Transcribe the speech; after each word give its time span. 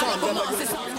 ça 0.00 0.06
commence. 0.20 0.93